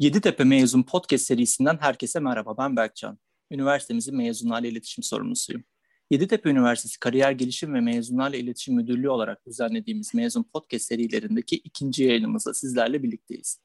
Yeditepe 0.00 0.44
Mezun 0.44 0.82
Podcast 0.82 1.26
serisinden 1.26 1.78
herkese 1.80 2.20
merhaba. 2.20 2.58
Ben 2.58 2.76
Berkcan. 2.76 3.18
Üniversitemizin 3.50 4.16
mezunlarla 4.16 4.68
iletişim 4.68 5.04
sorumlusuyum. 5.04 5.64
Yeditepe 6.10 6.50
Üniversitesi 6.50 7.00
Kariyer 7.00 7.32
Gelişim 7.32 7.74
ve 7.74 7.80
Mezunlarla 7.80 8.36
İletişim 8.36 8.74
Müdürlüğü 8.74 9.08
olarak 9.08 9.46
düzenlediğimiz 9.46 10.14
Mezun 10.14 10.42
Podcast 10.42 10.84
serilerindeki 10.84 11.56
ikinci 11.56 12.04
yayınımızda 12.04 12.54
sizlerle 12.54 13.02
birlikteyiz. 13.02 13.60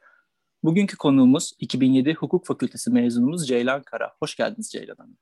Bugünkü 0.63 0.97
konuğumuz 0.97 1.53
2007 1.59 2.13
Hukuk 2.13 2.45
Fakültesi 2.45 2.91
mezunumuz 2.91 3.47
Ceylan 3.47 3.83
Kara. 3.83 4.13
Hoş 4.19 4.35
geldiniz 4.35 4.71
Ceylan 4.71 4.95
Hanım. 4.95 5.17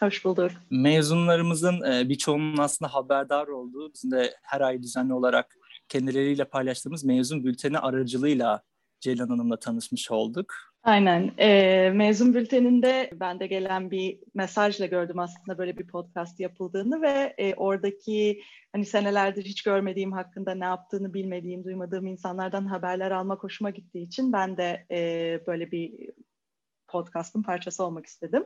Hoş 0.00 0.24
bulduk. 0.24 0.50
Mezunlarımızın 0.70 1.92
e, 1.92 2.08
birçoğunun 2.08 2.56
aslında 2.56 2.94
haberdar 2.94 3.46
olduğu, 3.46 3.94
bizim 3.94 4.10
de 4.10 4.34
her 4.42 4.60
ay 4.60 4.82
düzenli 4.82 5.14
olarak 5.14 5.56
kendileriyle 5.88 6.44
paylaştığımız 6.44 7.04
mezun 7.04 7.44
bülteni 7.44 7.78
aracılığıyla 7.78 8.62
Ceylan 9.00 9.28
Hanım'la 9.28 9.58
tanışmış 9.58 10.10
olduk. 10.10 10.54
Aynen. 10.82 11.34
E, 11.38 11.90
mezun 11.94 12.34
bülteninde 12.34 13.10
ben 13.14 13.40
de 13.40 13.46
gelen 13.46 13.90
bir 13.90 14.18
mesajla 14.34 14.86
gördüm 14.86 15.18
aslında 15.18 15.58
böyle 15.58 15.78
bir 15.78 15.86
podcast 15.86 16.40
yapıldığını 16.40 17.02
ve 17.02 17.34
e, 17.38 17.54
oradaki 17.54 18.42
hani 18.72 18.86
senelerdir 18.86 19.44
hiç 19.44 19.62
görmediğim 19.62 20.12
hakkında 20.12 20.54
ne 20.54 20.64
yaptığını 20.64 21.14
bilmediğim, 21.14 21.64
duymadığım 21.64 22.06
insanlardan 22.06 22.66
haberler 22.66 23.10
almak 23.10 23.42
hoşuma 23.42 23.70
gittiği 23.70 24.06
için 24.06 24.32
ben 24.32 24.56
de 24.56 24.86
e, 24.90 25.40
böyle 25.46 25.70
bir 25.70 26.10
podcastın 26.88 27.42
parçası 27.42 27.84
olmak 27.84 28.06
istedim. 28.06 28.44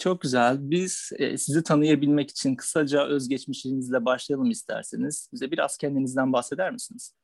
Çok 0.00 0.20
güzel. 0.20 0.56
Biz 0.60 1.12
e, 1.18 1.38
sizi 1.38 1.62
tanıyabilmek 1.62 2.30
için 2.30 2.56
kısaca 2.56 3.06
özgeçmişinizle 3.06 4.04
başlayalım 4.04 4.50
isterseniz. 4.50 5.30
Bize 5.32 5.50
biraz 5.50 5.76
kendinizden 5.76 6.32
bahseder 6.32 6.72
misiniz? 6.72 7.14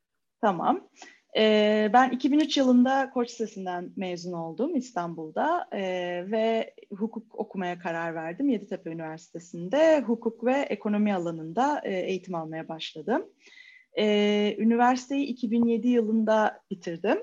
Tamam. 0.41 0.89
E, 1.37 1.91
ben 1.93 2.11
2003 2.11 2.57
yılında 2.57 3.11
Koç 3.11 3.31
Lisesi'nden 3.31 3.93
mezun 3.97 4.33
oldum 4.33 4.77
İstanbul'da 4.77 5.69
e, 5.73 5.81
ve 6.31 6.75
hukuk 6.91 7.35
okumaya 7.35 7.79
karar 7.79 8.15
verdim 8.15 8.49
Yeditepe 8.49 8.91
Üniversitesi'nde. 8.91 10.01
Hukuk 10.01 10.45
ve 10.45 10.53
ekonomi 10.53 11.15
alanında 11.15 11.81
e, 11.85 12.01
eğitim 12.01 12.35
almaya 12.35 12.69
başladım. 12.69 13.27
E, 13.99 14.57
üniversiteyi 14.59 15.27
2007 15.27 15.89
yılında 15.89 16.61
bitirdim. 16.71 17.19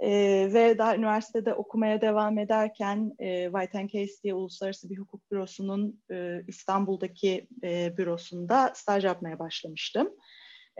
E, 0.00 0.10
ve 0.52 0.78
daha 0.78 0.96
üniversitede 0.96 1.54
okumaya 1.54 2.00
devam 2.00 2.38
ederken 2.38 3.12
e, 3.18 3.44
White 3.44 3.88
Case 3.92 4.22
diye 4.22 4.34
uluslararası 4.34 4.90
bir 4.90 4.98
hukuk 4.98 5.30
bürosunun 5.30 6.00
e, 6.10 6.42
İstanbul'daki 6.48 7.48
e, 7.62 7.96
bürosunda 7.98 8.72
staj 8.74 9.04
yapmaya 9.04 9.38
başlamıştım. 9.38 10.10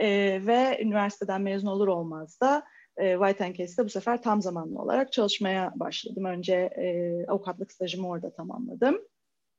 E, 0.01 0.41
ve 0.47 0.79
üniversiteden 0.83 1.43
mezun 1.43 1.69
olur 1.69 1.89
olmaz 1.89 2.41
da 2.41 2.65
e, 2.97 3.13
White 3.13 3.55
Case'de 3.55 3.85
bu 3.85 3.89
sefer 3.89 4.23
tam 4.23 4.43
zamanlı 4.43 4.79
olarak 4.79 5.13
çalışmaya 5.13 5.73
başladım. 5.77 6.25
Önce 6.25 6.55
e, 6.55 7.27
avukatlık 7.29 7.73
stajımı 7.73 8.09
orada 8.09 8.33
tamamladım. 8.33 9.01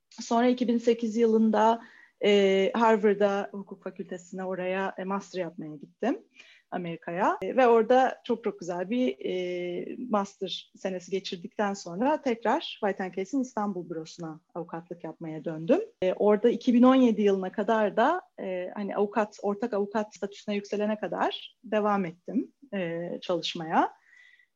Sonra 0.09 0.47
2008 0.47 1.17
yılında 1.17 1.81
e, 2.23 2.71
Harvard'a 2.75 3.49
hukuk 3.51 3.83
fakültesine 3.83 4.43
oraya 4.43 4.93
e, 4.97 5.03
master 5.03 5.39
yapmaya 5.39 5.75
gittim. 5.75 6.19
Amerika'ya 6.71 7.37
e, 7.41 7.55
ve 7.55 7.67
orada 7.67 8.21
çok 8.23 8.43
çok 8.43 8.59
güzel 8.59 8.89
bir 8.89 9.25
e, 9.25 9.95
master 10.09 10.71
senesi 10.77 11.11
geçirdikten 11.11 11.73
sonra 11.73 12.21
tekrar 12.21 12.77
White 12.79 13.11
Case'in 13.15 13.41
İstanbul 13.41 13.89
bürosuna 13.89 14.39
avukatlık 14.55 15.03
yapmaya 15.03 15.45
döndüm. 15.45 15.79
E, 16.01 16.13
orada 16.13 16.49
2017 16.49 17.21
yılına 17.21 17.51
kadar 17.51 17.97
da 17.97 18.21
e, 18.39 18.71
hani 18.75 18.95
avukat 18.95 19.37
ortak 19.41 19.73
avukat 19.73 20.15
statüsüne 20.15 20.55
yükselene 20.55 20.99
kadar 20.99 21.57
devam 21.63 22.05
ettim 22.05 22.51
e, 22.73 23.09
çalışmaya. 23.21 23.99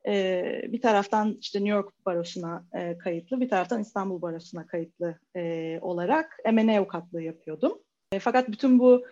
E, 0.07 0.43
bir 0.67 0.81
taraftan 0.81 1.37
işte 1.41 1.59
New 1.59 1.75
York 1.75 2.05
Barosu'na 2.05 2.65
e, 2.73 2.97
kayıtlı, 2.97 3.41
bir 3.41 3.49
taraftan 3.49 3.81
İstanbul 3.81 4.21
Barosu'na 4.21 4.67
kayıtlı 4.67 5.19
e, 5.35 5.79
olarak 5.81 6.39
M&A 6.51 6.77
avukatlığı 6.77 7.21
yapıyordum. 7.21 7.79
E, 8.11 8.19
fakat 8.19 8.51
bütün 8.51 8.79
bu 8.79 9.05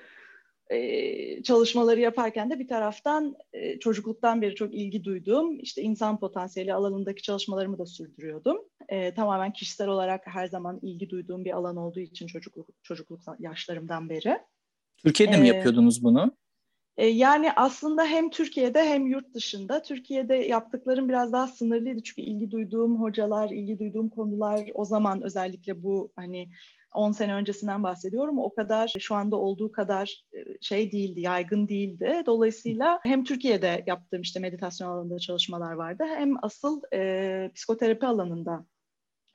e, 0.72 1.44
çalışmaları 1.44 2.00
yaparken 2.00 2.50
de 2.50 2.60
bir 2.60 2.68
taraftan 2.68 3.36
e, 3.54 3.80
çocukluktan 3.80 4.42
beri 4.42 4.56
çok 4.56 4.74
ilgi 4.74 5.04
duyduğum 5.04 5.60
işte 5.60 5.82
insan 5.82 6.20
potansiyeli 6.20 6.74
alanındaki 6.74 7.22
çalışmalarımı 7.22 7.78
da 7.78 7.86
sürdürüyordum. 7.86 8.58
E, 8.90 9.14
tamamen 9.14 9.54
kişisel 9.54 9.88
olarak 9.88 10.22
her 10.28 10.48
zaman 10.48 10.80
ilgi 10.82 11.10
duyduğum 11.10 11.46
bir 11.46 11.52
alan 11.52 11.78
olduğu 11.78 12.00
için 12.00 12.28
çocukluk 12.28 12.70
çocukluk 12.84 13.20
yaşlarımdan 13.40 14.10
beri. 14.10 14.38
Türkiye'de 14.98 15.38
mi 15.38 15.48
yapıyordunuz 15.48 16.04
bunu? 16.04 16.32
Yani 16.98 17.52
aslında 17.56 18.06
hem 18.06 18.30
Türkiye'de 18.30 18.84
hem 18.84 19.08
yurt 19.08 19.34
dışında. 19.34 19.82
Türkiye'de 19.82 20.36
yaptıklarım 20.36 21.10
biraz 21.10 21.34
daha 21.34 21.48
sınırlıydı 21.48 22.04
çünkü 22.04 22.22
ilgi 22.22 22.52
duyduğum 22.52 23.02
hocalar, 23.02 23.50
ilgi 23.50 23.80
duyduğum 23.80 24.10
konular 24.10 24.70
o 24.74 24.86
zaman 24.86 25.22
özellikle 25.22 25.84
bu 25.84 26.12
hani 26.16 26.50
10 26.94 27.12
sene 27.12 27.34
öncesinden 27.36 27.84
bahsediyorum. 27.84 28.40
O 28.40 28.54
kadar 28.54 28.94
şu 29.00 29.16
anda 29.16 29.36
olduğu 29.36 29.72
kadar 29.72 30.24
e, 30.34 30.38
şey 30.62 30.92
değildi, 30.92 31.22
yaygın 31.22 31.68
değildi. 31.68 32.24
Dolayısıyla 32.26 33.00
hem 33.04 33.24
Türkiye'de 33.24 33.84
yaptığım 33.88 34.22
işte 34.22 34.40
meditasyon 34.40 34.90
alanında 34.90 35.20
çalışmalar 35.20 35.72
vardı 35.72 36.04
hem 36.08 36.34
asıl 36.46 36.82
e, 36.94 37.52
psikoterapi 37.56 38.06
alanında 38.06 38.66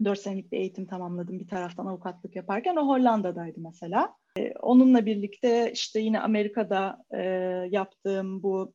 4 0.04 0.18
senelik 0.18 0.52
bir 0.52 0.58
eğitim 0.58 0.86
tamamladım 0.86 1.40
bir 1.40 1.48
taraftan 1.48 1.86
avukatlık 1.86 2.36
yaparken. 2.36 2.76
O 2.76 2.88
Hollanda'daydı 2.88 3.60
mesela. 3.60 4.14
E, 4.38 4.52
onunla 4.52 5.06
birlikte 5.06 5.70
işte 5.72 6.00
yine 6.00 6.20
Amerika'da 6.20 7.04
e, 7.14 7.22
yaptığım 7.70 8.42
bu 8.42 8.74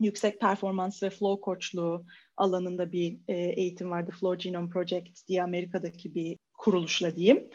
yüksek 0.00 0.40
performans 0.40 1.02
ve 1.02 1.10
flow 1.10 1.40
koçluğu 1.40 2.06
alanında 2.36 2.92
bir 2.92 3.18
e, 3.28 3.34
eğitim 3.36 3.90
vardı. 3.90 4.10
Flow 4.20 4.48
Genome 4.48 4.68
Project 4.68 5.28
diye 5.28 5.42
Amerika'daki 5.42 6.14
bir 6.14 6.38
kuruluşla 6.62 7.16
diyeyim. 7.16 7.48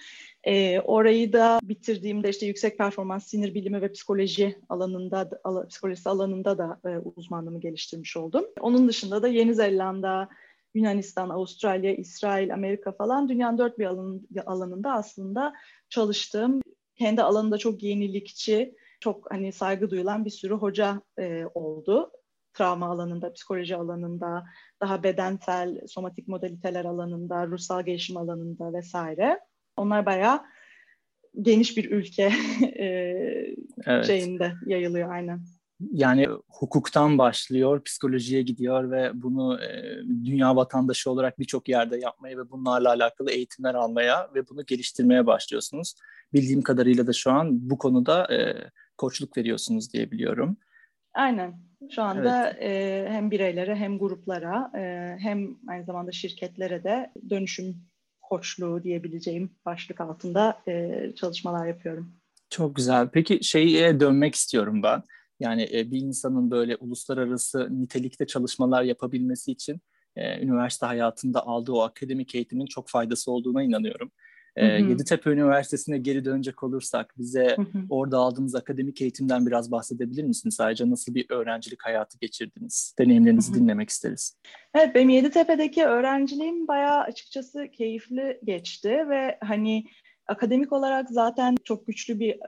E, 0.43 0.79
orayı 0.79 1.33
da 1.33 1.59
bitirdiğimde 1.63 2.29
işte 2.29 2.45
yüksek 2.45 2.77
performans 2.77 3.27
sinir 3.27 3.53
bilimi 3.53 3.81
ve 3.81 3.91
psikoloji 3.91 4.57
alanında 4.69 5.29
al, 5.43 5.67
psikolojisi 5.67 6.09
alanında 6.09 6.57
da 6.57 6.79
e, 6.85 6.97
uzmanlığımı 7.15 7.59
geliştirmiş 7.59 8.17
oldum. 8.17 8.45
Onun 8.59 8.87
dışında 8.87 9.23
da 9.23 9.27
Yeni 9.27 9.55
Zelanda, 9.55 10.29
Yunanistan, 10.73 11.29
Avustralya, 11.29 11.95
İsrail, 11.95 12.53
Amerika 12.53 12.91
falan 12.91 13.29
dünyanın 13.29 13.57
dört 13.57 13.79
bir 13.79 13.85
alan, 13.85 14.21
alanında 14.45 14.93
aslında 14.93 15.53
çalıştığım, 15.89 16.61
kendi 16.95 17.21
alanında 17.21 17.57
çok 17.57 17.83
yenilikçi, 17.83 18.75
çok 18.99 19.31
hani 19.31 19.51
saygı 19.51 19.89
duyulan 19.89 20.25
bir 20.25 20.29
sürü 20.29 20.53
hoca 20.53 21.01
e, 21.19 21.45
oldu. 21.53 22.11
Travma 22.57 22.91
alanında, 22.91 23.33
psikoloji 23.33 23.75
alanında, 23.75 24.45
daha 24.81 25.03
bedensel, 25.03 25.81
somatik 25.87 26.27
modaliteler 26.27 26.85
alanında, 26.85 27.47
ruhsal 27.47 27.85
gelişim 27.85 28.17
alanında 28.17 28.73
vesaire. 28.73 29.39
Onlar 29.77 30.05
bayağı 30.05 30.41
geniş 31.41 31.77
bir 31.77 31.91
ülke 31.91 32.33
evet. 33.85 34.05
şeyinde 34.05 34.53
yayılıyor 34.65 35.11
aynen. 35.11 35.41
Yani 35.91 36.27
hukuktan 36.47 37.17
başlıyor, 37.17 37.83
psikolojiye 37.83 38.41
gidiyor 38.41 38.91
ve 38.91 39.11
bunu 39.13 39.61
e, 39.61 39.97
dünya 40.25 40.55
vatandaşı 40.55 41.11
olarak 41.11 41.39
birçok 41.39 41.69
yerde 41.69 41.97
yapmaya 41.97 42.37
ve 42.37 42.51
bunlarla 42.51 42.89
alakalı 42.89 43.31
eğitimler 43.31 43.75
almaya 43.75 44.29
ve 44.35 44.49
bunu 44.49 44.65
geliştirmeye 44.65 45.25
başlıyorsunuz. 45.25 45.95
Bildiğim 46.33 46.61
kadarıyla 46.61 47.07
da 47.07 47.13
şu 47.13 47.31
an 47.31 47.69
bu 47.69 47.77
konuda 47.77 48.33
e, 48.33 48.69
koçluk 48.97 49.37
veriyorsunuz 49.37 49.93
diye 49.93 50.11
biliyorum. 50.11 50.57
Aynen. 51.17 51.59
Şu 51.91 52.03
anda 52.03 52.49
evet. 52.49 52.61
e, 52.61 53.11
hem 53.11 53.31
bireylere 53.31 53.75
hem 53.75 53.99
gruplara 53.99 54.71
e, 54.75 55.15
hem 55.19 55.57
aynı 55.67 55.85
zamanda 55.85 56.11
şirketlere 56.11 56.83
de 56.83 57.11
dönüşüm 57.29 57.75
koçluğu 58.21 58.83
diyebileceğim 58.83 59.49
başlık 59.65 60.01
altında 60.01 60.61
e, 60.67 61.05
çalışmalar 61.15 61.67
yapıyorum. 61.67 62.13
Çok 62.49 62.75
güzel. 62.75 63.09
Peki 63.09 63.39
şeye 63.43 63.99
dönmek 63.99 64.35
istiyorum 64.35 64.83
ben. 64.83 65.03
Yani 65.39 65.69
e, 65.73 65.91
bir 65.91 65.99
insanın 65.99 66.51
böyle 66.51 66.75
uluslararası 66.75 67.67
nitelikte 67.81 68.27
çalışmalar 68.27 68.83
yapabilmesi 68.83 69.51
için 69.51 69.81
e, 70.15 70.41
üniversite 70.43 70.85
hayatında 70.85 71.47
aldığı 71.47 71.71
o 71.71 71.81
akademik 71.81 72.35
eğitimin 72.35 72.65
çok 72.65 72.89
faydası 72.89 73.31
olduğuna 73.31 73.63
inanıyorum. 73.63 74.11
E, 74.57 74.65
Yeditepe 74.65 75.29
Üniversitesi'ne 75.29 75.97
geri 75.97 76.25
dönecek 76.25 76.63
olursak 76.63 77.13
bize 77.17 77.55
hı 77.55 77.61
hı. 77.61 77.83
orada 77.89 78.17
aldığınız 78.17 78.55
akademik 78.55 79.01
eğitimden 79.01 79.45
biraz 79.45 79.71
bahsedebilir 79.71 80.23
misiniz? 80.23 80.55
Sadece 80.55 80.89
nasıl 80.89 81.15
bir 81.15 81.25
öğrencilik 81.29 81.85
hayatı 81.85 82.17
geçirdiniz? 82.17 82.95
Deneyimlerinizi 82.99 83.51
hı 83.51 83.55
hı. 83.55 83.59
dinlemek 83.59 83.89
isteriz. 83.89 84.37
Evet 84.75 84.95
benim 84.95 85.09
Yeditepe'deki 85.09 85.85
öğrenciliğim 85.85 86.67
bayağı 86.67 87.01
açıkçası 87.01 87.67
keyifli 87.71 88.39
geçti 88.43 88.89
ve 89.09 89.37
hani 89.41 89.85
akademik 90.27 90.73
olarak 90.73 91.09
zaten 91.09 91.55
çok 91.63 91.87
güçlü 91.87 92.19
bir 92.19 92.39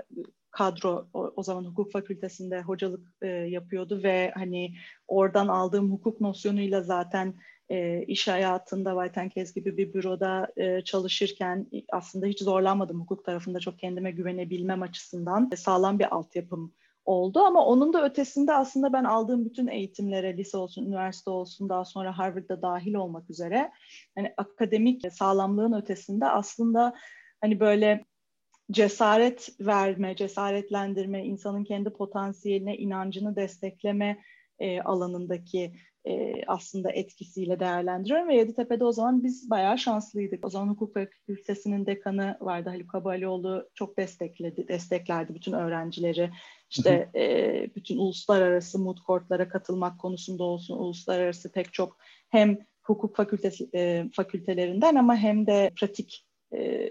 kadro 0.52 1.08
o, 1.14 1.34
o 1.36 1.44
zaman 1.44 1.66
hukuk 1.66 1.92
fakültesinde 1.92 2.62
hocalık 2.62 3.08
e, 3.22 3.28
yapıyordu 3.28 4.04
ve 4.04 4.32
hani 4.36 4.76
oradan 5.08 5.48
aldığım 5.48 5.92
hukuk 5.92 6.22
nosyonuyla 6.22 6.82
zaten 6.82 7.34
e, 7.70 8.04
iş 8.04 8.28
hayatında 8.28 9.12
White 9.12 9.44
gibi 9.56 9.78
bir 9.78 9.94
büroda 9.94 10.48
e, 10.58 10.82
çalışırken 10.82 11.68
aslında 11.92 12.26
hiç 12.26 12.40
zorlanmadım 12.40 13.02
hukuk 13.02 13.26
tarafında 13.26 13.60
çok 13.60 13.80
kendime 13.80 14.12
güvenebilmem 14.12 14.82
açısından. 14.82 15.50
E, 15.52 15.56
sağlam 15.56 16.00
bir 16.00 16.16
altyapım 16.16 16.74
oldu 17.06 17.40
ama 17.40 17.66
onun 17.66 17.94
da 17.94 18.06
ötesinde 18.06 18.54
aslında 18.54 18.94
ben 18.94 19.04
aldığım 19.04 19.46
bütün 19.46 19.68
eğitimlere 19.68 20.38
lise 20.38 20.58
olsun, 20.58 20.86
üniversite 20.86 21.30
olsun 21.30 21.70
daha 21.70 21.86
sonra 21.86 22.18
Harvard'da 22.18 22.62
dahil 22.62 22.94
olmak 22.94 23.30
üzere 23.30 23.72
hani 24.16 24.34
akademik 24.38 25.14
sağlamlığın 25.14 25.74
ötesinde 25.74 26.26
aslında 26.26 26.96
hani 27.42 27.60
böyle 27.60 28.06
cesaret 28.72 29.50
verme, 29.60 30.16
cesaretlendirme, 30.16 31.26
insanın 31.26 31.64
kendi 31.64 31.90
potansiyeline 31.90 32.78
inancını 32.78 33.36
destekleme 33.36 34.20
e, 34.60 34.82
alanındaki 34.82 35.74
e, 36.06 36.34
aslında 36.48 36.92
etkisiyle 36.92 37.60
değerlendiriyorum 37.60 38.28
ve 38.28 38.36
Yeditepe'de 38.36 38.84
o 38.84 38.92
zaman 38.92 39.24
biz 39.24 39.50
bayağı 39.50 39.78
şanslıydık. 39.78 40.46
O 40.46 40.50
zaman 40.50 40.68
hukuk 40.68 40.94
fakültesinin 40.94 41.86
dekanı 41.86 42.38
vardı 42.42 42.70
Haluk 42.70 42.90
Kabalioğlu 42.90 43.70
çok 43.74 43.98
destekledi, 43.98 44.68
desteklerdi 44.68 45.36
bütün 45.36 45.54
öğrencileri. 45.54 46.30
İşte 46.70 47.10
e, 47.16 47.76
bütün 47.76 47.98
uluslararası 47.98 48.80
moot 48.80 49.06
court'lara 49.06 49.50
katılmak 49.50 50.00
konusunda 50.00 50.44
olsun, 50.44 50.78
uluslararası 50.78 51.52
pek 51.52 51.74
çok 51.74 51.98
hem 52.30 52.58
hukuk 52.84 53.16
fakültesi 53.16 53.70
e, 53.76 54.06
fakültelerinden 54.14 54.96
ama 54.96 55.16
hem 55.16 55.48
de 55.48 55.72
pratik 55.80 56.26
e, 56.54 56.90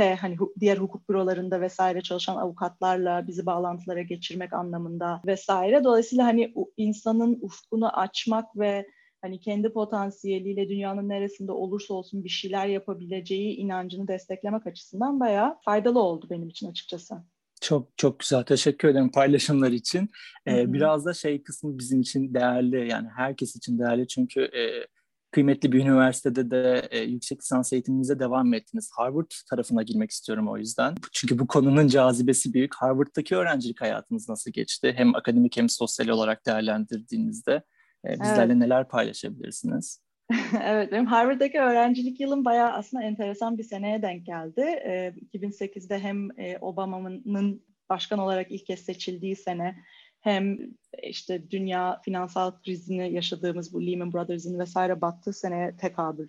te, 0.00 0.14
hani 0.14 0.36
diğer 0.60 0.78
hukuk 0.78 1.08
bürolarında 1.08 1.60
vesaire 1.60 2.00
çalışan 2.00 2.36
avukatlarla 2.36 3.26
bizi 3.26 3.46
bağlantılara 3.46 4.02
geçirmek 4.02 4.52
anlamında 4.52 5.22
vesaire. 5.26 5.84
Dolayısıyla 5.84 6.24
hani 6.24 6.54
insanın 6.76 7.38
ufkunu 7.42 7.98
açmak 7.98 8.58
ve 8.58 8.86
hani 9.22 9.40
kendi 9.40 9.72
potansiyeliyle 9.72 10.68
dünyanın 10.68 11.08
neresinde 11.08 11.52
olursa 11.52 11.94
olsun 11.94 12.24
bir 12.24 12.28
şeyler 12.28 12.66
yapabileceği 12.66 13.56
inancını 13.56 14.08
desteklemek 14.08 14.66
açısından 14.66 15.20
bayağı 15.20 15.56
faydalı 15.64 16.02
oldu 16.02 16.26
benim 16.30 16.48
için 16.48 16.70
açıkçası. 16.70 17.14
Çok 17.60 17.98
çok 17.98 18.18
güzel. 18.20 18.42
Teşekkür 18.42 18.88
ederim 18.88 19.10
paylaşımlar 19.10 19.70
için. 19.70 20.10
Ee, 20.46 20.72
biraz 20.72 21.04
da 21.04 21.14
şey 21.14 21.42
kısmı 21.42 21.78
bizim 21.78 22.00
için 22.00 22.34
değerli 22.34 22.90
yani 22.90 23.08
herkes 23.16 23.56
için 23.56 23.78
değerli 23.78 24.08
çünkü 24.08 24.40
e, 24.40 24.86
kıymetli 25.30 25.72
bir 25.72 25.80
üniversitede 25.80 26.50
de 26.50 26.88
e, 26.90 26.98
yüksek 26.98 27.38
lisans 27.40 27.72
eğitiminize 27.72 28.18
devam 28.18 28.54
ettiniz. 28.54 28.90
Harvard 28.96 29.30
tarafına 29.50 29.82
girmek 29.82 30.10
istiyorum 30.10 30.48
o 30.48 30.58
yüzden. 30.58 30.94
Çünkü 31.12 31.38
bu 31.38 31.46
konunun 31.46 31.88
cazibesi 31.88 32.54
büyük. 32.54 32.74
Harvard'daki 32.74 33.36
öğrencilik 33.36 33.80
hayatınız 33.80 34.28
nasıl 34.28 34.50
geçti? 34.50 34.92
Hem 34.96 35.14
akademik 35.14 35.56
hem 35.56 35.68
sosyal 35.68 36.08
olarak 36.08 36.46
değerlendirdiğinizde 36.46 37.62
e, 38.06 38.10
bizlerle 38.12 38.52
evet. 38.52 38.56
neler 38.56 38.88
paylaşabilirsiniz? 38.88 40.02
evet, 40.64 40.92
benim 40.92 41.06
Harvard'daki 41.06 41.60
öğrencilik 41.60 42.20
yılım 42.20 42.44
bayağı 42.44 42.72
aslında 42.72 43.02
enteresan 43.02 43.58
bir 43.58 43.64
seneye 43.64 44.02
denk 44.02 44.26
geldi. 44.26 44.60
E, 44.60 45.14
2008'de 45.34 45.98
hem 45.98 46.40
e, 46.40 46.58
Obama'nın 46.60 47.62
başkan 47.90 48.18
olarak 48.18 48.50
ilk 48.50 48.66
kez 48.66 48.80
seçildiği 48.80 49.36
sene 49.36 49.76
hem 50.20 50.58
işte 51.02 51.50
dünya 51.50 52.00
finansal 52.04 52.52
krizini 52.62 53.12
yaşadığımız 53.12 53.72
bu 53.72 53.86
Lehman 53.86 54.12
Brothers'ın 54.12 54.58
vesaire 54.58 55.00
battığı 55.00 55.32
seneye 55.32 55.76
tekabül 55.76 56.28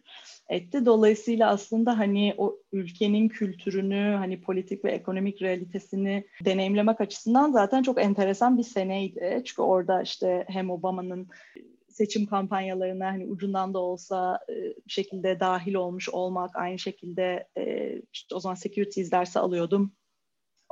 etti. 0.50 0.86
Dolayısıyla 0.86 1.50
aslında 1.50 1.98
hani 1.98 2.36
o 2.38 2.60
ülkenin 2.72 3.30
kültürünü, 3.30 4.16
hani 4.18 4.42
politik 4.42 4.86
ve 4.86 4.92
ekonomik 4.92 5.42
realitesini 5.42 6.26
deneyimlemek 6.46 7.02
açısından 7.02 7.52
zaten 7.52 7.84
çok 7.84 8.02
enteresan 8.02 8.58
bir 8.58 8.64
seneydi. 8.64 9.42
Çünkü 9.46 9.62
orada 9.62 10.02
işte 10.02 10.46
hem 10.48 10.70
Obama'nın 10.70 11.28
seçim 11.90 12.26
kampanyalarına 12.26 13.06
hani 13.06 13.26
ucundan 13.26 13.74
da 13.74 13.80
olsa 13.80 14.40
bir 14.88 14.92
şekilde 14.92 15.40
dahil 15.40 15.74
olmuş 15.74 16.10
olmak, 16.10 16.56
aynı 16.56 16.80
şekilde 16.80 17.48
işte 18.14 18.36
o 18.36 18.40
zaman 18.40 18.56
securities 18.56 19.12
dersi 19.12 19.40
alıyordum 19.40 19.92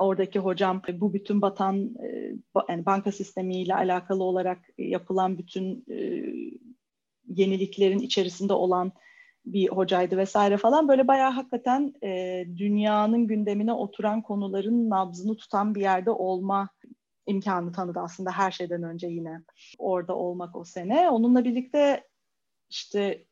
oradaki 0.00 0.38
hocam 0.38 0.82
bu 0.92 1.14
bütün 1.14 1.42
batan 1.42 1.94
e, 2.04 2.34
yani 2.68 2.86
banka 2.86 3.12
sistemiyle 3.12 3.74
alakalı 3.74 4.24
olarak 4.24 4.58
yapılan 4.78 5.38
bütün 5.38 5.84
e, 5.90 6.24
yeniliklerin 7.28 7.98
içerisinde 7.98 8.52
olan 8.52 8.92
bir 9.46 9.68
hocaydı 9.68 10.16
vesaire 10.16 10.56
falan 10.56 10.88
böyle 10.88 11.08
bayağı 11.08 11.30
hakikaten 11.30 11.94
e, 12.02 12.44
dünyanın 12.56 13.26
gündemine 13.26 13.72
oturan 13.72 14.22
konuların 14.22 14.90
nabzını 14.90 15.36
tutan 15.36 15.74
bir 15.74 15.80
yerde 15.80 16.10
olma 16.10 16.68
imkanı 17.26 17.72
tanıdı 17.72 18.00
aslında 18.00 18.30
her 18.30 18.50
şeyden 18.50 18.82
önce 18.82 19.06
yine 19.06 19.42
orada 19.78 20.16
olmak 20.16 20.56
o 20.56 20.64
sene. 20.64 21.10
Onunla 21.10 21.44
birlikte 21.44 22.08
işte 22.70 23.24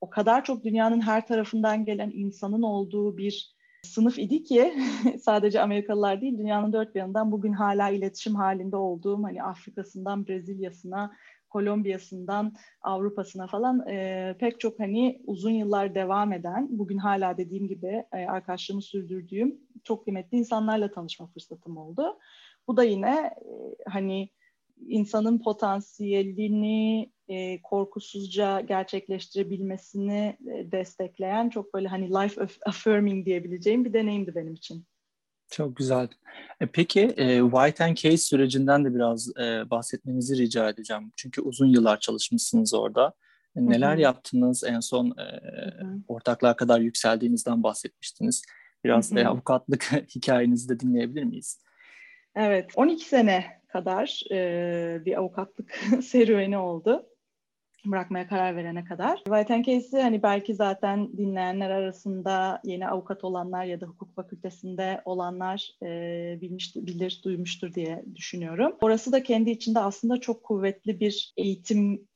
o 0.00 0.10
kadar 0.10 0.44
çok 0.44 0.64
dünyanın 0.64 1.00
her 1.00 1.26
tarafından 1.26 1.84
gelen 1.84 2.10
insanın 2.14 2.62
olduğu 2.62 3.16
bir 3.16 3.54
sınıf 3.82 4.18
idi 4.18 4.44
ki 4.44 4.74
sadece 5.20 5.60
Amerikalılar 5.60 6.20
değil 6.20 6.38
dünyanın 6.38 6.72
dört 6.72 6.94
bir 6.94 7.00
yanından 7.00 7.32
bugün 7.32 7.52
hala 7.52 7.90
iletişim 7.90 8.34
halinde 8.34 8.76
olduğum 8.76 9.24
hani 9.24 9.42
Afrika'sından 9.42 10.26
Brezilya'sına 10.26 11.12
Kolombiya'sından 11.52 12.54
Avrupa'sına 12.82 13.46
falan 13.46 13.88
e, 13.88 14.36
pek 14.40 14.60
çok 14.60 14.80
hani 14.80 15.22
uzun 15.26 15.50
yıllar 15.50 15.94
devam 15.94 16.32
eden, 16.32 16.68
bugün 16.70 16.98
hala 16.98 17.36
dediğim 17.36 17.68
gibi 17.68 18.04
e, 18.12 18.16
arkadaşlığımı 18.26 18.82
sürdürdüğüm 18.82 19.60
çok 19.84 20.04
kıymetli 20.04 20.38
insanlarla 20.38 20.90
tanışma 20.90 21.26
fırsatım 21.26 21.76
oldu. 21.76 22.18
Bu 22.68 22.76
da 22.76 22.84
yine 22.84 23.10
e, 23.10 23.44
hani 23.90 24.28
insanın 24.88 25.38
potansiyelini 25.38 27.12
e, 27.28 27.62
korkusuzca 27.62 28.60
gerçekleştirebilmesini 28.60 30.36
e, 30.54 30.72
destekleyen 30.72 31.48
çok 31.48 31.74
böyle 31.74 31.88
hani 31.88 32.10
life 32.10 32.46
affirming 32.66 33.26
diyebileceğim 33.26 33.84
bir 33.84 33.92
deneyimdi 33.92 34.34
benim 34.34 34.54
için. 34.54 34.86
Çok 35.50 35.76
güzel. 35.76 36.08
E, 36.60 36.66
peki 36.66 37.00
e, 37.00 37.40
White 37.40 37.84
and 37.84 37.96
Case 37.96 38.16
sürecinden 38.16 38.84
de 38.84 38.94
biraz 38.94 39.36
e, 39.36 39.70
bahsetmenizi 39.70 40.38
rica 40.38 40.68
edeceğim. 40.68 41.12
Çünkü 41.16 41.40
uzun 41.40 41.66
yıllar 41.66 42.00
çalışmışsınız 42.00 42.74
orada. 42.74 43.12
E, 43.56 43.66
neler 43.66 43.92
Hı-hı. 43.92 44.00
yaptınız? 44.00 44.64
En 44.64 44.80
son 44.80 45.06
e, 45.06 45.40
ortaklığa 46.08 46.56
kadar 46.56 46.80
yükseldiğinizden 46.80 47.62
bahsetmiştiniz. 47.62 48.42
Biraz 48.84 49.16
e, 49.16 49.26
avukatlık 49.28 49.92
hikayenizi 50.16 50.68
de 50.68 50.80
dinleyebilir 50.80 51.24
miyiz? 51.24 51.58
Evet, 52.36 52.72
12 52.76 53.04
sene 53.04 53.60
kadar 53.68 54.22
e, 54.30 55.04
bir 55.04 55.18
avukatlık 55.18 55.78
serüveni 56.02 56.58
oldu 56.58 57.08
bırakmaya 57.86 58.28
karar 58.28 58.56
verene 58.56 58.84
kadar. 58.84 59.16
White 59.16 59.62
Case'i 59.62 60.02
hani 60.02 60.22
belki 60.22 60.54
zaten 60.54 61.16
dinleyenler 61.16 61.70
arasında 61.70 62.60
yeni 62.64 62.88
avukat 62.88 63.24
olanlar 63.24 63.64
ya 63.64 63.80
da 63.80 63.86
hukuk 63.86 64.14
fakültesinde 64.14 65.02
olanlar 65.04 65.70
e, 65.82 65.88
bilmiş, 66.40 66.76
bilir, 66.76 67.20
duymuştur 67.24 67.74
diye 67.74 68.04
düşünüyorum. 68.14 68.76
Orası 68.80 69.12
da 69.12 69.22
kendi 69.22 69.50
içinde 69.50 69.80
aslında 69.80 70.20
çok 70.20 70.44
kuvvetli 70.44 71.00
bir 71.00 71.32
eğitim 71.36 72.08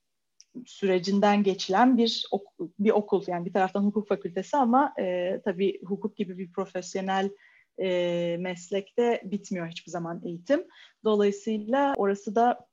sürecinden 0.67 1.43
geçilen 1.43 1.97
bir 1.97 2.27
ok- 2.31 2.55
bir 2.79 2.91
okul 2.91 3.25
yani 3.27 3.47
bir 3.47 3.53
taraftan 3.53 3.85
hukuk 3.85 4.09
fakültesi 4.09 4.57
ama 4.57 4.95
e, 5.01 5.41
tabii 5.45 5.81
hukuk 5.85 6.17
gibi 6.17 6.39
bir 6.39 6.53
profesyonel 6.53 7.31
e, 7.79 8.37
meslekte 8.41 9.23
bitmiyor 9.25 9.67
hiçbir 9.67 9.91
zaman 9.91 10.23
eğitim. 10.25 10.65
Dolayısıyla 11.05 11.95
orası 11.97 12.35
da 12.35 12.67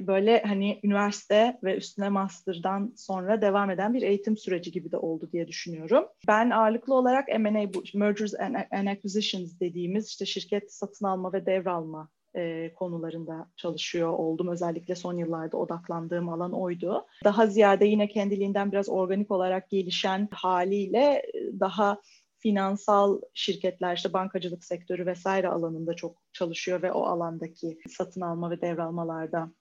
böyle 0.00 0.42
hani 0.42 0.80
üniversite 0.82 1.58
ve 1.62 1.76
üstüne 1.76 2.08
master'dan 2.08 2.92
sonra 2.96 3.42
devam 3.42 3.70
eden 3.70 3.94
bir 3.94 4.02
eğitim 4.02 4.36
süreci 4.36 4.72
gibi 4.72 4.92
de 4.92 4.96
oldu 4.96 5.28
diye 5.32 5.48
düşünüyorum. 5.48 6.04
Ben 6.28 6.50
ağırlıklı 6.50 6.94
olarak 6.94 7.28
M&A, 7.28 7.70
mergers 7.94 8.34
and 8.70 8.86
acquisitions 8.86 9.60
dediğimiz 9.60 10.08
işte 10.08 10.26
şirket 10.26 10.72
satın 10.72 11.06
alma 11.06 11.32
ve 11.32 11.46
devralma 11.46 12.08
e, 12.36 12.72
konularında 12.74 13.50
çalışıyor 13.56 14.12
oldum. 14.12 14.48
Özellikle 14.48 14.94
son 14.94 15.16
yıllarda 15.16 15.56
odaklandığım 15.56 16.28
alan 16.28 16.52
oydu. 16.52 17.06
Daha 17.24 17.46
ziyade 17.46 17.84
yine 17.84 18.08
kendiliğinden 18.08 18.72
biraz 18.72 18.88
organik 18.88 19.30
olarak 19.30 19.70
gelişen 19.70 20.28
haliyle 20.32 21.22
daha 21.60 22.00
finansal 22.42 23.20
şirketler 23.34 23.96
işte 23.96 24.12
bankacılık 24.12 24.64
sektörü 24.64 25.06
vesaire 25.06 25.48
alanında 25.48 25.94
çok 25.94 26.22
çalışıyor 26.32 26.82
ve 26.82 26.92
o 26.92 27.02
alandaki 27.02 27.78
satın 27.88 28.20
alma 28.20 28.50
ve 28.50 28.60
devralmalarda 28.60 29.52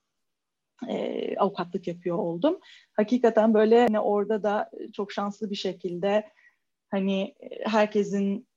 e, 0.89 1.37
avukatlık 1.37 1.87
yapıyor 1.87 2.17
oldum. 2.17 2.59
Hakikaten 2.93 3.53
böyle 3.53 3.81
hani 3.81 3.99
orada 3.99 4.43
da 4.43 4.71
çok 4.93 5.11
şanslı 5.11 5.49
bir 5.49 5.55
şekilde 5.55 6.29
hani 6.91 7.35
herkesin 7.65 8.47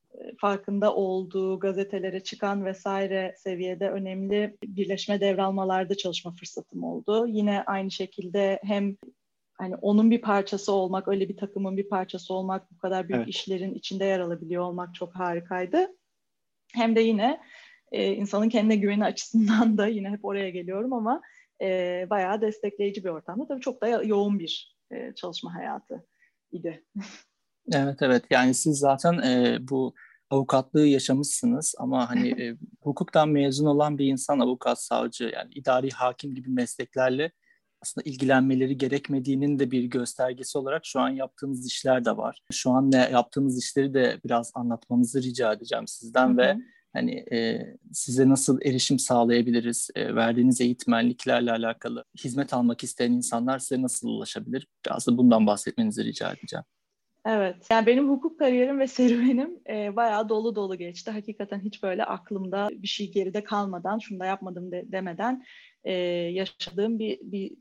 farkında 0.40 0.95
olduğu 0.95 1.59
gazetelere 1.59 2.21
çıkan 2.21 2.64
vesaire 2.64 3.35
seviyede 3.38 3.90
önemli 3.90 4.57
birleşme 4.64 5.21
devralmalarda 5.21 5.95
çalışma 5.95 6.33
fırsatım 6.33 6.85
oldu. 6.85 7.26
Yine 7.26 7.62
aynı 7.62 7.90
şekilde 7.90 8.61
hem 8.62 8.97
hani 9.54 9.76
onun 9.76 10.11
bir 10.11 10.20
parçası 10.20 10.73
olmak, 10.73 11.08
öyle 11.08 11.28
bir 11.28 11.37
takımın 11.37 11.76
bir 11.76 11.88
parçası 11.88 12.34
olmak, 12.34 12.73
bu 12.73 12.78
kadar 12.78 13.08
büyük 13.08 13.23
evet. 13.23 13.34
işlerin 13.34 13.75
içinde 13.75 14.04
yer 14.04 14.20
alabiliyor 14.20 14.62
olmak 14.62 14.94
çok 14.94 15.14
harikaydı. 15.14 15.88
Hem 16.75 16.96
de 16.96 17.00
yine 17.00 17.40
e, 17.92 18.12
insanın 18.12 18.49
kendine 18.49 18.76
güveni 18.76 19.04
açısından 19.04 19.78
da 19.78 19.87
yine 19.87 20.11
hep 20.11 20.25
oraya 20.25 20.50
geliyorum 20.50 20.92
ama 20.92 21.23
e, 21.62 22.06
bayağı 22.11 22.40
destekleyici 22.40 23.04
bir 23.04 23.08
ortamda. 23.08 23.46
Tabii 23.46 23.61
çok 23.61 23.82
da 23.82 24.02
yoğun 24.02 24.38
bir 24.38 24.76
e, 24.92 25.14
çalışma 25.14 25.54
hayatı 25.54 26.06
idi. 26.52 26.84
evet 27.73 28.02
evet 28.02 28.25
yani 28.30 28.54
siz 28.54 28.78
zaten 28.78 29.18
e, 29.18 29.58
bu 29.61 29.94
avukatlığı 30.30 30.87
yaşamışsınız 30.87 31.75
ama 31.78 32.11
hani 32.11 32.28
e, 32.42 32.56
hukuktan 32.80 33.28
mezun 33.28 33.66
olan 33.66 33.99
bir 33.99 34.06
insan 34.06 34.38
avukat, 34.38 34.82
savcı 34.82 35.25
yani 35.25 35.54
idari 35.54 35.90
hakim 35.90 36.34
gibi 36.34 36.49
mesleklerle 36.49 37.32
aslında 37.85 38.11
ilgilenmeleri 38.11 38.79
gerekmediğinin 38.79 39.59
de 39.59 39.71
bir 39.71 39.85
göstergesi 39.85 40.59
olarak 40.59 40.87
şu 40.87 41.00
an 41.00 41.09
yaptığınız 41.09 41.67
işler 41.67 42.05
de 42.05 42.17
var. 42.17 42.43
Şu 42.53 42.71
an 42.71 42.91
ne 42.91 42.97
yaptığınız 42.97 43.59
işleri 43.59 43.95
de 43.95 44.21
biraz 44.25 44.53
anlatmanızı 44.55 45.23
rica 45.23 45.53
edeceğim 45.53 45.87
sizden 45.87 46.29
Hı-hı. 46.29 46.37
ve 46.37 46.57
hani 46.93 47.14
e, 47.33 47.67
size 47.93 48.29
nasıl 48.29 48.61
erişim 48.62 48.99
sağlayabiliriz? 48.99 49.91
E, 49.95 50.14
verdiğiniz 50.14 50.61
eğitmenliklerle 50.61 51.53
alakalı 51.53 52.05
hizmet 52.25 52.55
almak 52.55 52.85
isteyen 52.85 53.12
insanlar 53.12 53.59
size 53.59 53.83
nasıl 53.83 54.09
ulaşabilir? 54.09 54.67
Biraz 54.87 55.07
da 55.07 55.19
bundan 55.19 55.47
bahsetmenizi 55.47 56.05
rica 56.05 56.33
edeceğim. 56.33 56.64
Evet. 57.26 57.57
Yani 57.71 57.87
benim 57.87 58.09
hukuk 58.09 58.38
kariyerim 58.38 58.79
ve 58.79 58.87
serüvenim 58.87 59.59
e, 59.69 59.97
bayağı 59.97 60.29
dolu 60.29 60.55
dolu 60.57 60.79
geçti. 60.79 61.11
Hakikaten 61.11 61.61
hiç 61.61 61.83
böyle 61.83 62.05
aklımda 62.05 62.69
bir 62.73 62.87
şey 62.87 63.12
geride 63.12 63.45
kalmadan, 63.45 63.99
şunu 63.99 64.21
da 64.21 64.26
yapmadım 64.26 64.73
de, 64.73 64.85
demeden 64.93 65.45
e, 65.85 65.93
yaşadığım 66.33 66.99
bir, 66.99 67.19
bir 67.23 67.53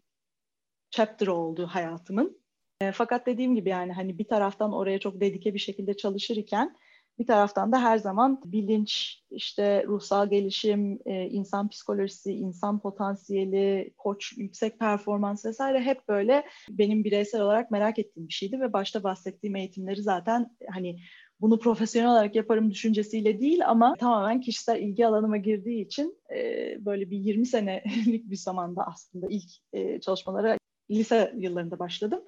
chapter 0.93 1.27
oldu 1.27 1.67
hayatımın. 1.67 2.38
E, 2.81 2.91
fakat 2.91 3.25
dediğim 3.25 3.55
gibi 3.55 3.69
yani 3.69 3.93
hani 3.93 4.19
bir 4.19 4.27
taraftan 4.27 4.73
oraya 4.73 5.00
çok 5.00 5.21
dedike 5.21 5.53
bir 5.53 5.59
şekilde 5.59 5.97
çalışırken 5.97 6.75
bir 7.19 7.27
taraftan 7.27 7.71
da 7.71 7.81
her 7.81 7.97
zaman 7.97 8.41
bilinç, 8.45 9.21
işte 9.31 9.83
ruhsal 9.88 10.29
gelişim, 10.29 11.00
e, 11.05 11.29
insan 11.29 11.69
psikolojisi, 11.69 12.33
insan 12.33 12.79
potansiyeli, 12.79 13.93
koç, 13.97 14.33
yüksek 14.38 14.79
performans 14.79 15.45
vesaire 15.45 15.81
hep 15.81 16.07
böyle 16.07 16.43
benim 16.69 17.03
bireysel 17.03 17.41
olarak 17.41 17.71
merak 17.71 18.00
ettiğim 18.00 18.27
bir 18.27 18.33
şeydi 18.33 18.59
ve 18.59 18.73
başta 18.73 19.03
bahsettiğim 19.03 19.55
eğitimleri 19.55 20.01
zaten 20.01 20.57
hani 20.71 21.00
bunu 21.41 21.59
profesyonel 21.59 22.09
olarak 22.12 22.35
yaparım 22.35 22.71
düşüncesiyle 22.71 23.39
değil 23.39 23.69
ama 23.69 23.95
tamamen 24.00 24.41
kişisel 24.41 24.79
ilgi 24.79 25.07
alanıma 25.07 25.38
girdiği 25.38 25.85
için 25.85 26.17
e, 26.35 26.77
böyle 26.85 27.09
bir 27.09 27.17
20 27.17 27.45
senelik 27.45 28.29
bir 28.29 28.35
zamanda 28.35 28.88
aslında 28.88 29.27
ilk 29.29 29.51
e, 29.73 30.00
çalışmalara 30.00 30.57
lise 30.92 31.34
yıllarında 31.38 31.80
başladım. 31.80 32.24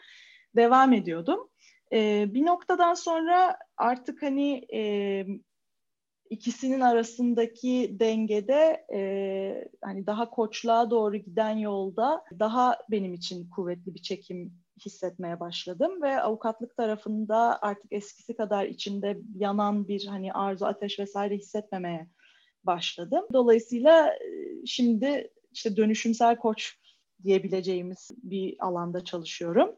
Devam 0.55 0.93
ediyordum. 0.93 1.49
E, 1.93 2.25
bir 2.33 2.45
noktadan 2.45 2.93
sonra 2.93 3.57
artık 3.77 4.21
hani 4.21 4.65
e, 4.73 5.25
ikisinin 6.29 6.81
arasındaki 6.81 7.95
dengede 7.99 8.85
e, 8.93 9.69
hani 9.83 10.07
daha 10.07 10.29
koçluğa 10.29 10.91
doğru 10.91 11.17
giden 11.17 11.57
yolda 11.57 12.23
daha 12.39 12.77
benim 12.91 13.13
için 13.13 13.49
kuvvetli 13.49 13.95
bir 13.95 14.01
çekim 14.01 14.53
hissetmeye 14.85 15.39
başladım 15.39 16.01
ve 16.01 16.21
avukatlık 16.21 16.77
tarafında 16.77 17.61
artık 17.61 17.91
eskisi 17.91 18.35
kadar 18.35 18.65
içinde 18.65 19.17
yanan 19.35 19.87
bir 19.87 20.05
hani 20.05 20.33
arzu 20.33 20.65
ateş 20.65 20.99
vesaire 20.99 21.37
hissetmemeye 21.37 22.07
başladım. 22.63 23.25
Dolayısıyla 23.33 24.13
şimdi 24.65 25.31
işte 25.51 25.77
dönüşümsel 25.77 26.37
koç 26.37 26.77
diyebileceğimiz 27.23 28.11
bir 28.23 28.55
alanda 28.59 29.03
çalışıyorum. 29.03 29.75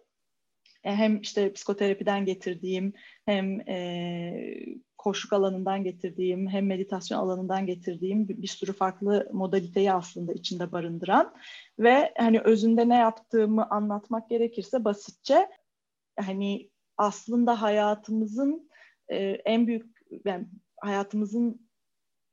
E, 0.84 0.96
hem 0.96 1.22
işte 1.22 1.53
psikoterapiden 1.53 2.25
getirdiğim 2.25 2.94
hem 3.25 3.70
e, 3.70 4.77
koşuk 4.98 5.34
alanından 5.34 5.84
getirdiğim 5.84 6.48
hem 6.48 6.65
meditasyon 6.65 7.20
alanından 7.20 7.65
getirdiğim 7.65 8.27
bir, 8.27 8.41
bir 8.41 8.48
sürü 8.48 8.74
farklı 8.74 9.29
modaliteyi 9.34 9.91
aslında 9.91 10.34
içinde 10.34 10.72
barındıran 10.72 11.34
ve 11.79 12.13
hani 12.17 12.39
özünde 12.41 12.89
ne 12.89 12.96
yaptığımı 12.96 13.70
anlatmak 13.70 14.29
gerekirse 14.29 14.84
basitçe 14.84 15.50
hani 16.20 16.70
aslında 16.98 17.62
hayatımızın 17.62 18.70
e, 19.10 19.17
en 19.46 19.67
büyük 19.67 19.98
yani 20.25 20.48
hayatımızın 20.82 21.70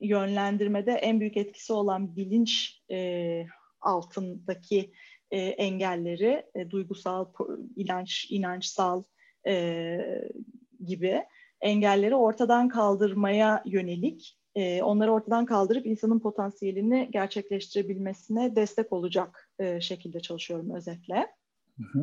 yönlendirmede 0.00 0.92
en 0.92 1.20
büyük 1.20 1.36
etkisi 1.36 1.72
olan 1.72 2.16
bilinç 2.16 2.80
e, 2.90 3.46
altındaki 3.84 4.92
e, 5.30 5.38
engelleri, 5.38 6.46
e, 6.54 6.70
duygusal, 6.70 7.26
inanç, 7.76 8.26
inançsal 8.30 9.02
e, 9.46 9.98
gibi 10.84 11.24
engelleri 11.60 12.14
ortadan 12.14 12.68
kaldırmaya 12.68 13.62
yönelik, 13.66 14.38
e, 14.54 14.82
onları 14.82 15.12
ortadan 15.12 15.46
kaldırıp 15.46 15.86
insanın 15.86 16.20
potansiyelini 16.20 17.08
gerçekleştirebilmesine 17.12 18.56
destek 18.56 18.92
olacak 18.92 19.50
e, 19.58 19.80
şekilde 19.80 20.20
çalışıyorum 20.20 20.74
özetle. 20.74 21.26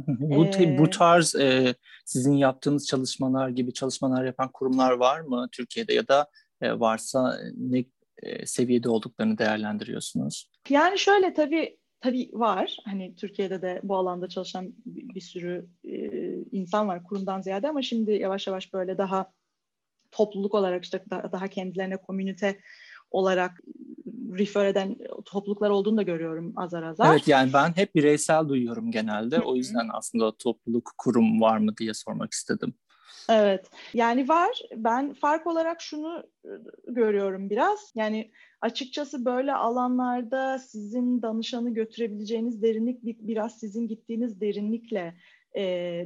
bu, 0.06 0.46
ee, 0.46 0.78
bu 0.78 0.90
tarz 0.90 1.36
e, 1.36 1.76
sizin 2.06 2.34
yaptığınız 2.34 2.88
çalışmalar 2.88 3.50
gibi 3.50 3.74
çalışmalar 3.74 4.26
yapan 4.26 4.52
kurumlar 4.52 4.92
var 4.92 5.22
mı 5.22 5.48
Türkiye'de 5.52 5.94
ya 5.94 6.08
da 6.08 6.28
e, 6.62 6.80
varsa 6.80 7.38
ne 7.58 7.86
e, 8.22 8.46
seviyede 8.46 8.90
olduklarını 8.90 9.38
değerlendiriyorsunuz? 9.38 10.50
Yani 10.70 11.00
şöyle 11.00 11.34
tabii 11.34 11.78
tabii 12.02 12.30
var. 12.34 12.78
Hani 12.86 13.16
Türkiye'de 13.16 13.62
de 13.62 13.80
bu 13.84 13.96
alanda 13.96 14.30
çalışan 14.30 14.74
bir, 14.86 15.22
sürü 15.22 15.68
e, 15.84 15.96
insan 16.52 16.88
var 16.88 17.04
kurumdan 17.04 17.42
ziyade 17.42 17.70
ama 17.70 17.82
şimdi 17.82 18.12
yavaş 18.12 18.48
yavaş 18.48 18.74
böyle 18.74 18.98
daha 18.98 19.32
topluluk 20.12 20.54
olarak 20.54 20.84
işte 20.84 21.04
daha, 21.10 21.32
daha 21.32 21.48
kendilerine 21.48 21.98
komünite 21.98 22.60
olarak 23.12 23.62
refer 24.38 24.66
eden 24.66 24.98
topluluklar 25.26 25.70
olduğunu 25.70 25.98
da 25.98 26.02
görüyorum 26.02 26.54
azar 26.56 26.84
azar. 26.84 27.12
Evet 27.12 27.28
yani 27.28 27.54
ben 27.54 27.74
hep 27.76 27.96
bireysel 27.96 28.50
duyuyorum 28.50 28.92
genelde. 28.92 29.38
Hı-hı. 29.38 29.46
O 29.46 29.56
yüzden 29.56 29.90
aslında 29.94 30.38
topluluk 30.38 30.92
kurum 30.98 31.42
var 31.42 31.58
mı 31.58 31.78
diye 31.78 31.94
sormak 31.94 32.34
istedim. 32.34 32.74
Evet. 33.30 33.70
Yani 33.94 34.30
var. 34.30 34.60
Ben 34.76 35.14
fark 35.14 35.48
olarak 35.48 35.82
şunu 35.82 36.24
görüyorum 36.88 37.50
biraz. 37.50 37.92
Yani 37.96 38.32
açıkçası 38.62 39.26
böyle 39.26 39.54
alanlarda 39.54 40.60
sizin 40.60 41.22
danışanı 41.22 41.74
götürebileceğiniz 41.74 42.62
derinlik 42.62 43.04
biraz 43.04 43.60
sizin 43.60 43.88
gittiğiniz 43.88 44.42
derinlikle 44.42 45.16
e, 45.56 45.64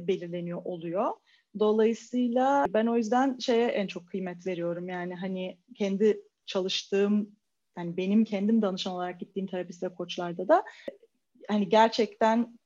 belirleniyor 0.08 0.62
oluyor. 0.64 1.10
Dolayısıyla 1.58 2.66
ben 2.68 2.86
o 2.86 2.96
yüzden 2.96 3.38
şeye 3.38 3.66
en 3.66 3.86
çok 3.86 4.08
kıymet 4.08 4.46
veriyorum. 4.46 4.88
Yani 4.88 5.14
hani 5.14 5.58
kendi 5.74 6.20
çalıştığım 6.46 7.36
yani 7.78 7.96
benim 7.96 8.24
kendim 8.24 8.62
danışan 8.62 8.94
olarak 8.94 9.20
gittiğim 9.20 9.46
terapist 9.46 9.82
ve 9.82 9.94
koçlarda 9.94 10.48
da 10.48 10.64
hani 11.48 11.68
gerçekten 11.68 12.58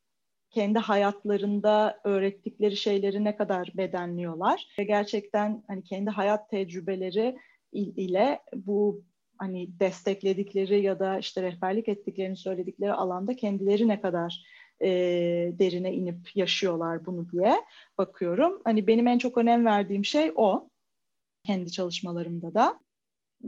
kendi 0.50 0.78
hayatlarında 0.78 2.00
öğrettikleri 2.04 2.76
şeyleri 2.76 3.24
ne 3.24 3.36
kadar 3.36 3.72
bedenliyorlar 3.74 4.66
ve 4.78 4.84
gerçekten 4.84 5.62
hani 5.66 5.84
kendi 5.84 6.10
hayat 6.10 6.50
tecrübeleri 6.50 7.36
ile 7.72 8.40
bu 8.54 9.04
hani 9.38 9.80
destekledikleri 9.80 10.82
ya 10.82 10.98
da 10.98 11.18
işte 11.18 11.42
rehberlik 11.42 11.88
ettiklerini 11.88 12.36
söyledikleri 12.36 12.92
alanda 12.92 13.36
kendileri 13.36 13.88
ne 13.88 14.00
kadar 14.00 14.44
e, 14.80 14.88
derine 15.58 15.94
inip 15.94 16.36
yaşıyorlar 16.36 17.06
bunu 17.06 17.30
diye 17.30 17.54
bakıyorum. 17.98 18.60
Hani 18.64 18.86
benim 18.86 19.06
en 19.06 19.18
çok 19.18 19.38
önem 19.38 19.64
verdiğim 19.64 20.04
şey 20.04 20.32
o 20.36 20.70
kendi 21.44 21.72
çalışmalarımda 21.72 22.54
da. 22.54 22.80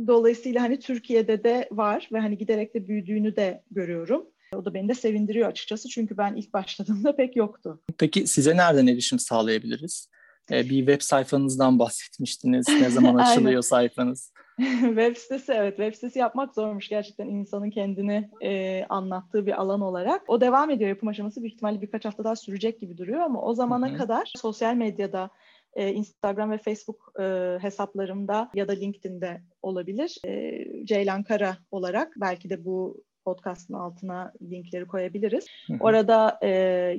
Dolayısıyla 0.06 0.62
hani 0.62 0.78
Türkiye'de 0.78 1.44
de 1.44 1.68
var 1.72 2.08
ve 2.12 2.18
hani 2.20 2.38
giderek 2.38 2.74
de 2.74 2.88
büyüdüğünü 2.88 3.36
de 3.36 3.62
görüyorum. 3.70 4.26
O 4.56 4.64
da 4.64 4.74
beni 4.74 4.88
de 4.88 4.94
sevindiriyor 4.94 5.48
açıkçası 5.48 5.88
çünkü 5.88 6.16
ben 6.16 6.36
ilk 6.36 6.52
başladığımda 6.52 7.16
pek 7.16 7.36
yoktu. 7.36 7.82
Peki 7.98 8.26
size 8.26 8.56
nereden 8.56 8.86
erişim 8.86 9.18
sağlayabiliriz? 9.18 10.08
Ee, 10.50 10.64
bir 10.64 10.78
web 10.78 11.00
sayfanızdan 11.00 11.78
bahsetmiştiniz. 11.78 12.68
Ne 12.68 12.90
zaman 12.90 13.14
açılıyor 13.18 13.62
sayfanız? 13.62 14.32
web 14.80 15.16
sitesi 15.16 15.52
evet 15.52 15.76
web 15.76 15.94
sitesi 15.94 16.18
yapmak 16.18 16.54
zormuş 16.54 16.88
gerçekten 16.88 17.26
insanın 17.26 17.70
kendini 17.70 18.30
e, 18.42 18.84
anlattığı 18.88 19.46
bir 19.46 19.60
alan 19.60 19.80
olarak. 19.80 20.30
O 20.30 20.40
devam 20.40 20.70
ediyor 20.70 20.90
yapım 20.90 21.08
aşaması 21.08 21.42
büyük 21.42 21.54
ihtimalle 21.54 21.80
birkaç 21.82 22.04
hafta 22.04 22.24
daha 22.24 22.36
sürecek 22.36 22.80
gibi 22.80 22.98
duruyor 22.98 23.20
ama 23.20 23.42
o 23.42 23.54
zamana 23.54 23.88
Hı-hı. 23.88 23.96
kadar 23.96 24.32
sosyal 24.36 24.74
medyada 24.74 25.30
e, 25.74 25.92
Instagram 25.92 26.50
ve 26.50 26.58
Facebook 26.58 27.12
e, 27.20 27.22
hesaplarımda 27.60 28.50
ya 28.54 28.68
da 28.68 28.72
LinkedIn'de 28.72 29.42
olabilir. 29.62 30.18
E, 30.26 30.64
Ceylan 30.84 31.22
Kara 31.22 31.56
olarak 31.70 32.12
belki 32.16 32.50
de 32.50 32.64
bu 32.64 33.04
podcast'ın 33.24 33.74
altına 33.74 34.32
linkleri 34.42 34.86
koyabiliriz. 34.86 35.46
Orada 35.80 36.38
e, 36.42 36.48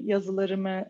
yazılarımı 0.03 0.86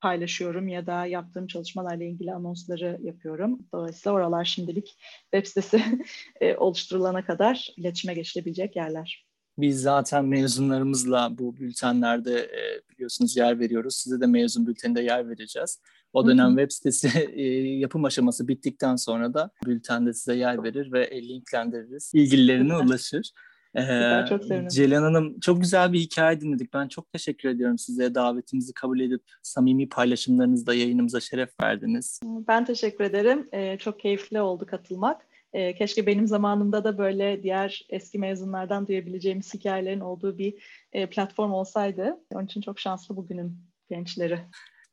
paylaşıyorum 0.00 0.68
ya 0.68 0.86
da 0.86 1.06
yaptığım 1.06 1.46
çalışmalarla 1.46 2.04
ilgili 2.04 2.32
anonsları 2.32 2.98
yapıyorum. 3.02 3.58
Dolayısıyla 3.74 4.16
oralar 4.16 4.44
şimdilik 4.44 4.96
web 5.34 5.46
sitesi 5.46 5.82
e, 6.40 6.56
oluşturulana 6.56 7.24
kadar 7.24 7.68
iletişime 7.76 8.14
geçilebilecek 8.14 8.76
yerler. 8.76 9.26
Biz 9.58 9.82
zaten 9.82 10.24
mezunlarımızla 10.24 11.38
bu 11.38 11.56
bültenlerde 11.56 12.40
e, 12.40 12.82
biliyorsunuz 12.90 13.36
yer 13.36 13.60
veriyoruz. 13.60 13.96
Size 13.96 14.20
de 14.20 14.26
mezun 14.26 14.66
bülteninde 14.66 15.02
yer 15.02 15.28
vereceğiz. 15.28 15.80
O 16.12 16.26
dönem 16.26 16.46
Hı-hı. 16.46 16.56
web 16.56 16.70
sitesi 16.70 17.08
e, 17.32 17.42
yapım 17.78 18.04
aşaması 18.04 18.48
bittikten 18.48 18.96
sonra 18.96 19.34
da 19.34 19.50
bültende 19.66 20.14
size 20.14 20.34
yer 20.34 20.62
verir 20.62 20.92
ve 20.92 21.22
linklendiririz. 21.22 22.10
İlgililerine 22.14 22.76
ulaşır. 22.76 23.32
Ee, 23.74 24.24
çok 24.28 24.44
sevindim. 24.44 24.68
Ceylan 24.68 25.02
Hanım 25.02 25.40
çok 25.40 25.60
güzel 25.60 25.92
bir 25.92 25.98
hikaye 25.98 26.40
dinledik. 26.40 26.74
Ben 26.74 26.88
çok 26.88 27.12
teşekkür 27.12 27.48
ediyorum 27.48 27.78
size 27.78 28.14
davetimizi 28.14 28.72
kabul 28.72 29.00
edip 29.00 29.22
samimi 29.42 29.88
paylaşımlarınızla 29.88 30.74
yayınımıza 30.74 31.20
şeref 31.20 31.60
verdiniz. 31.62 32.20
Ben 32.24 32.64
teşekkür 32.64 33.04
ederim. 33.04 33.48
Ee, 33.52 33.78
çok 33.78 34.00
keyifli 34.00 34.40
oldu 34.40 34.66
katılmak. 34.66 35.26
Keşke 35.52 36.06
benim 36.06 36.26
zamanımda 36.26 36.84
da 36.84 36.98
böyle 36.98 37.42
diğer 37.42 37.86
eski 37.88 38.18
mezunlardan 38.18 38.86
duyabileceğimiz 38.86 39.54
hikayelerin 39.54 40.00
olduğu 40.00 40.38
bir 40.38 40.54
e, 40.92 41.06
platform 41.10 41.52
olsaydı. 41.52 42.16
Onun 42.34 42.44
için 42.44 42.60
çok 42.60 42.80
şanslı 42.80 43.16
bugünün 43.16 43.58
gençleri. 43.88 44.38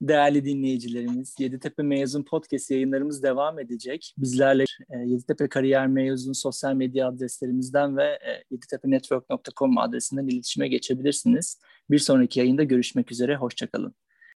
Değerli 0.01 0.45
dinleyicilerimiz, 0.45 1.35
Yeditepe 1.39 1.83
Mezun 1.83 2.23
Podcast 2.23 2.71
yayınlarımız 2.71 3.23
devam 3.23 3.59
edecek. 3.59 4.13
Bizlerle 4.17 4.65
e, 4.89 4.97
Yeditepe 4.97 5.49
Kariyer 5.49 5.87
Mezun 5.87 6.33
sosyal 6.33 6.73
medya 6.73 7.07
adreslerimizden 7.07 7.97
ve 7.97 8.03
e, 8.03 8.43
yeditepenetwork.com 8.51 9.77
adresinden 9.77 10.27
iletişime 10.27 10.67
geçebilirsiniz. 10.67 11.59
Bir 11.91 11.99
sonraki 11.99 12.39
yayında 12.39 12.63
görüşmek 12.63 13.11
üzere, 13.11 13.35
hoşçakalın. 13.35 13.95